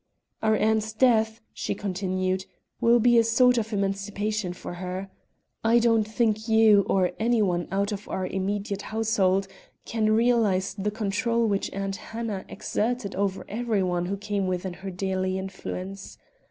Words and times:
"Our 0.41 0.55
aunt's 0.55 0.93
death," 0.93 1.41
she 1.53 1.75
continued, 1.75 2.47
"will 2.79 2.99
be 2.99 3.19
a 3.19 3.23
sort 3.23 3.59
of 3.59 3.71
emancipation 3.71 4.51
for 4.51 4.73
her. 4.73 5.11
I 5.63 5.77
don't 5.77 6.07
think 6.07 6.47
you, 6.47 6.81
or 6.89 7.11
any 7.19 7.43
one 7.43 7.67
out 7.71 7.91
of 7.91 8.09
our 8.09 8.25
immediate 8.25 8.81
household, 8.81 9.47
can 9.85 10.11
realize 10.11 10.73
the 10.73 10.89
control 10.89 11.45
which 11.45 11.69
Aunt 11.71 11.97
Hannah 11.97 12.45
exerted 12.49 13.13
over 13.13 13.45
every 13.47 13.83
one 13.83 14.07
who 14.07 14.17
came 14.17 14.47
within 14.47 14.73
her 14.73 14.89
daily 14.89 15.37
influence. 15.37 16.17